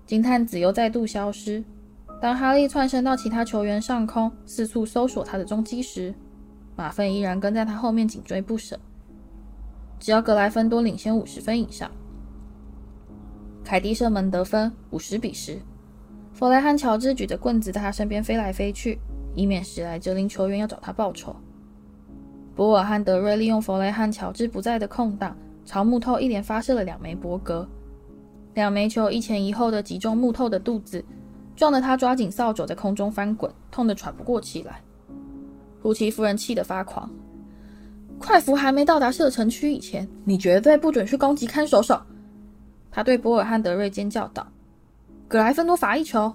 [0.06, 1.62] 金探子又再度消失。
[2.20, 6.14] 当哈利窜身到其他球员上空，四处搜索他的踪迹时，
[6.76, 8.78] 马粪依然跟在他后面紧追不舍。
[9.98, 11.90] 只要格莱芬多领先五十分以上，
[13.64, 15.58] 凯蒂射门得分五十比十。
[16.34, 18.98] 弗雷和乔治举着棍子在他身边飞来飞去，
[19.34, 21.34] 以免史莱哲林球员要找他报仇。
[22.54, 27.66] 博尔和德瑞利用弗雷和乔治不在的空档，朝木头一连发射了两枚博格。
[28.52, 31.02] 两枚球一前一后的击中木头的肚子，
[31.56, 34.80] 撞得他抓紧扫帚在空中翻滚，痛得喘不过气来。
[35.82, 37.10] 胡奇夫人气得发狂，
[38.18, 42.00] 快服还没到达射程区以前，你绝对不准去攻击看守手。
[42.94, 44.46] 他对博尔汉德瑞尖叫道
[45.26, 46.32] ：“格莱芬多罚一球。”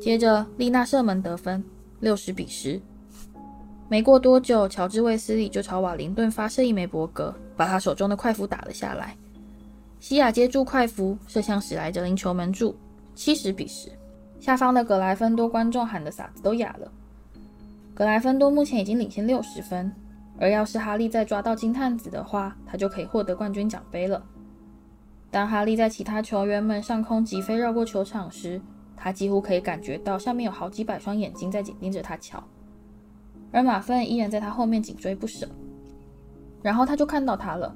[0.00, 1.62] 接着丽娜射门得分，
[2.00, 2.80] 六十比十。
[3.86, 9.14] 没过多久，乔治卫斯理就朝瓦林顿发射一枚博格，把他手中的快符打了下来。
[9.98, 12.74] 西亚接住快符，射向史莱哲林球门柱，
[13.14, 13.92] 七十比十。
[14.38, 16.90] 下方的格莱芬多观众喊得嗓子都哑了。
[17.92, 19.92] 格莱芬多目前已经领先六十分，
[20.38, 24.24] 而要是哈利再抓到金探子的话，他就可以获得冠军奖杯了。
[25.30, 28.60] 当哈利在其他球员们上空疾飞绕过球场时，
[28.96, 32.42] 他几乎可以感觉到下面有好几百双眼睛在紧盯着他瞧。
[33.52, 35.48] 而马粪依然在他后面紧追不舍。
[36.62, 37.74] 然后他就看到他了。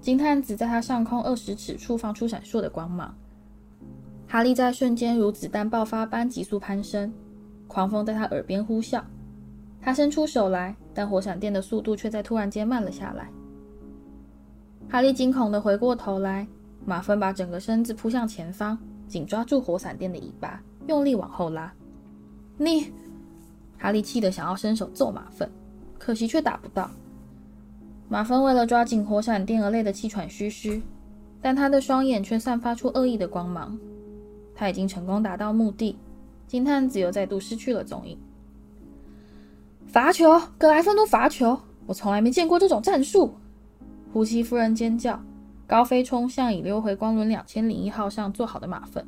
[0.00, 3.12] 金探子在他上空二十尺处放出闪烁的光芒，
[4.28, 7.12] 哈利在瞬间如子弹爆发般急速攀升，
[7.66, 9.02] 狂风在他耳边呼啸。
[9.80, 13.28] 他伸出手来，但火闪电的速度却在突然间慢了下来。
[14.88, 16.46] 哈利惊恐地回过头来，
[16.86, 18.78] 马粪把整个身子扑向前方，
[19.08, 21.70] 紧抓住火闪电的尾巴，用力往后拉。
[22.56, 22.92] 你，
[23.76, 25.50] 哈利气得想要伸手揍马粪，
[25.98, 26.88] 可惜却打不到。
[28.08, 30.80] 马芬为了抓紧火闪电而累得气喘吁吁，
[31.42, 33.76] 但他的双眼却散发出恶意的光芒。
[34.54, 35.98] 他已经成功达到目的，
[36.46, 38.16] 金探子又再度失去了踪影。
[39.88, 41.58] 罚球，格莱芬多罚球！
[41.84, 43.34] 我从来没见过这种战术。
[44.12, 45.20] 胡奇夫人尖叫，
[45.66, 49.06] 高飞冲向已溜回光轮两千零一号上坐好的马粪。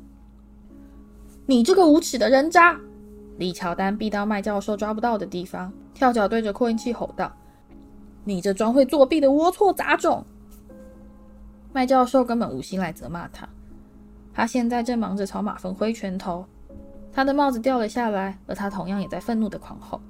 [1.45, 2.77] 你这个无耻的人渣！
[3.37, 7.31] 李乔丹避到麦教授抓不到的地方，跳脚对着扩音器吼道
[8.25, 10.25] ：“你这装会作弊的龌龊杂种！”
[11.71, 13.47] 麦教授根本无心来责骂他，
[14.33, 16.45] 他现在正忙着朝马粪挥拳头，
[17.13, 20.01] 他的帽子掉了下来，而他同样也在愤怒地狂吼。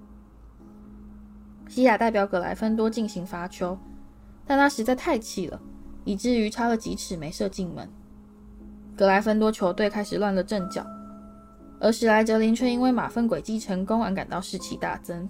[1.68, 3.78] 西亚代表葛莱芬多进行罚球，
[4.48, 5.62] 但他实在太气了，
[6.04, 7.88] 以至于差了几尺没射进门。
[8.96, 10.86] 格莱芬多球队开始乱了阵脚，
[11.80, 15.28] 而史莱哲林却因为马粪诡计成功而感到士气大增。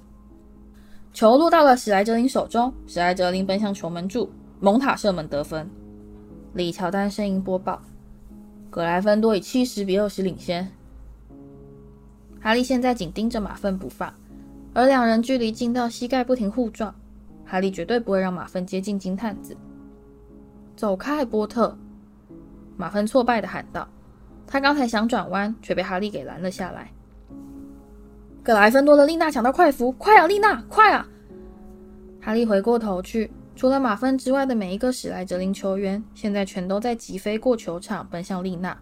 [1.14, 5.70] 球落到了史莱哲林手中，史莱哲林奔向球门柱，蒙塔射门得分。
[6.54, 7.82] 李乔丹声音播报：
[8.70, 10.72] 格莱芬多以七十比二十领先。
[12.42, 14.14] 哈利现在紧盯着马粪不放。
[14.74, 16.94] 而两人距离近到膝盖，不停互撞。
[17.44, 19.58] 哈利绝对不会让马粪接近金探子。
[20.80, 21.78] 走开，波特！
[22.78, 23.86] 马芬挫败地喊道。
[24.48, 26.90] 他刚才想转弯，却被哈利给拦了下来。
[28.42, 31.06] 格莱芬多的丽娜抢到快符，快啊，丽娜，快啊！
[32.22, 38.78] 哈利回过头去，除了马芬之外的每一个史莱哲林球员，现在全都在急飞过球场，奔向丽娜。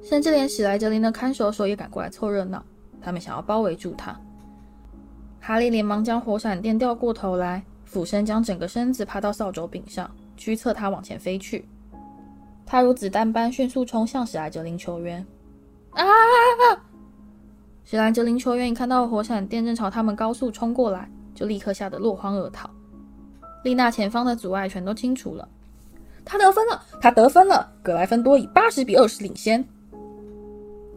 [0.00, 2.64] 甚至连史莱哲林的看守所也赶过来凑热闹，
[3.00, 4.16] 他们想要包围住他。
[5.40, 10.08] 哈利连忙将火闪电调过头来，俯身将整个身子趴到扫帚柄上，
[10.42, 11.64] 驱策他往前飞去。
[12.66, 15.24] 他如子弹般迅速冲向史莱哲林球员。
[15.90, 16.02] 啊！
[17.84, 22.68] 史莱哲林球员一看到火闪电正朝他们高速冲过来，就立刻吓得落荒而逃。
[23.62, 25.48] 丽娜前方的阻碍全都清除了，
[26.24, 26.82] 他得分了！
[27.00, 27.72] 他得分了！
[27.80, 29.64] 格莱芬多以八十比二十领先。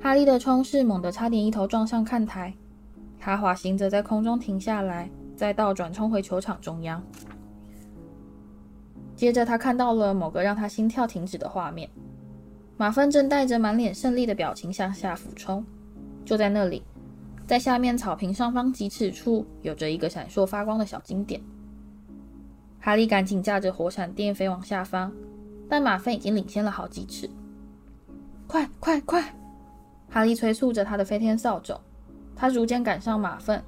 [0.01, 2.51] 哈利的冲势猛地差点一头撞上看台。
[3.19, 7.03] 他滑行着在空中停下来，再倒转冲回球场中央。
[9.15, 11.89] 接着，他看到了某个让他心跳停止的画面：
[12.77, 15.65] 马粪正带着满脸胜利的表情向下俯冲。
[16.25, 16.83] 就在那里，
[17.47, 21.41] 在下面草坪上方几尺处，有着一个闪烁发光的小金点。
[22.79, 25.11] 哈利赶紧驾着火闪电飞往下方，
[25.69, 27.29] 但马粪已经领先了好几尺。
[28.47, 29.33] 快快快！
[30.09, 31.79] 哈利催促着他的飞天扫帚。
[32.35, 33.63] 他逐渐赶上马粪，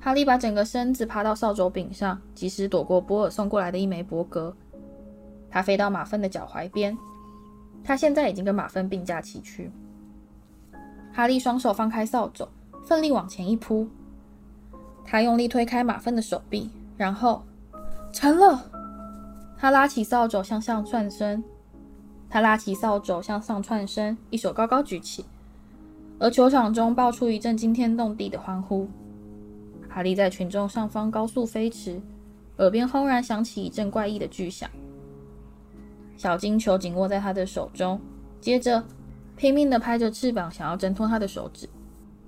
[0.00, 4.56] 哈利把整个身子趴到扫帚柄上，及时躲过波尔送过来的一枚伯格。
[5.50, 6.96] 他飞到马份的脚踝边，
[7.82, 9.70] 他现在已经跟马份并驾齐驱。
[11.12, 12.48] 哈利双手放开扫帚，
[12.84, 13.88] 奋力往前一扑。
[15.04, 17.42] 他用力推开马份的手臂，然后
[18.12, 18.70] 成了。
[19.58, 21.42] 他拉起扫帚向上窜身，
[22.28, 25.24] 他拉起扫帚向上窜身，一手高高举起。
[26.20, 28.88] 而球场中爆出一阵惊天动地的欢呼。
[29.88, 32.00] 哈利在群众上方高速飞驰，
[32.58, 34.70] 耳边轰然响起一阵怪异的巨响。
[36.20, 37.98] 小金球紧握在他的手中，
[38.42, 38.84] 接着
[39.36, 41.66] 拼命地拍着翅膀，想要挣脱他的手指。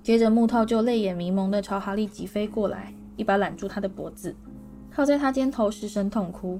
[0.01, 4.35] 接着木头就泪眼迷蒙地朝哈利急飞过来，一把揽住他的脖子，
[4.89, 6.59] 靠在他肩头失声痛哭。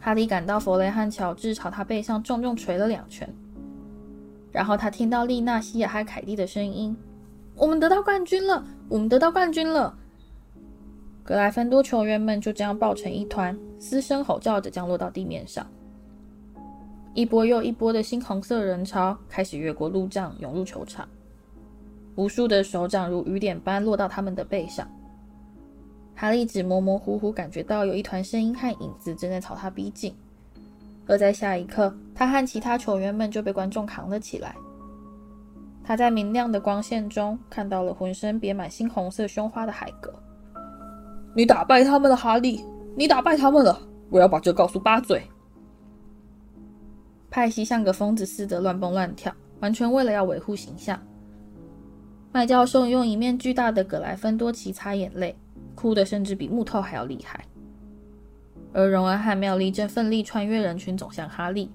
[0.00, 3.32] 哈利感到弗雷和乔治朝他背上重重捶了两拳。
[4.50, 6.96] 然后他听到丽娜、西亚和凯蒂的声音
[7.54, 8.64] ：“我们得到冠军了！
[8.88, 9.96] 我们得到冠军了！”
[11.22, 15.64] 格莱芬多球员们就这样抱成一团，嘶声吼叫着降落到地面上。
[17.14, 21.06] 一波又一波的猩红色人潮开始越过路障，涌入球场。
[22.14, 24.86] 无数的手掌如雨点般落到他们的背上。
[26.14, 30.14] 哈利只模模糊糊感觉到有一团声音和影子正在朝他逼近。
[31.06, 34.54] 而在下一刻，他和其他球员们就被观众扛了起来。
[35.84, 40.14] 他在明亮的光线中看到了浑身别满猩红色胸花的海格。
[41.34, 42.64] 你打败他们了，哈利！
[42.96, 43.78] 你打败他们了！
[44.10, 45.22] 我要把这告诉八嘴。
[47.32, 51.00] 派西像个疯子似的乱蹦乱跳，完全为了要维护形象。
[52.30, 55.34] 麦教授用一面巨大的葛莱芬多旗擦眼泪，
[55.74, 57.42] 哭得甚至比木头还要厉害。
[58.74, 61.70] 而荣恩和妙丽正奋力穿越人群走向哈利，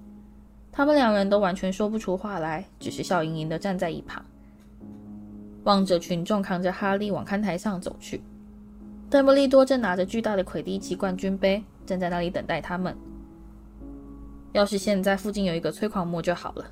[0.71, 4.23] 他们两人都完全说不出话来，只是笑盈盈地站在一旁，
[5.63, 8.21] 望着群众扛着哈利往看台上走去。
[9.09, 12.95] 邓布利多正拿着巨大的魁地奇冠军杯，站在那里等待他们。
[14.57, 16.65] 要是现在附近有一个催狂魔就好了。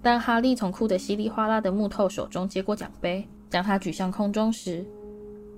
[0.00, 4.86] 当哈利从哭得稀里哗啦的木头手中接过奖杯，将它举向空中时，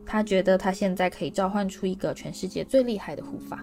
[0.07, 3.63] 他觉得他现在可以召唤出一个全世界最厉害的护法。